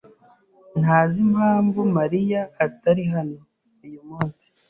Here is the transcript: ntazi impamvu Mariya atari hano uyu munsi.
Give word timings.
ntazi 0.79 1.17
impamvu 1.27 1.79
Mariya 1.97 2.41
atari 2.65 3.03
hano 3.13 3.39
uyu 3.85 4.01
munsi. 4.09 4.45